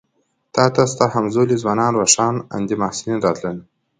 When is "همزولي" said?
1.15-1.55